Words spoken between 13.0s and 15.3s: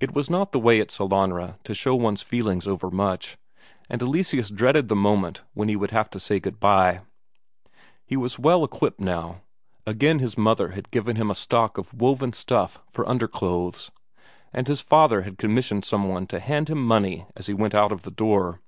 underclothes, and his father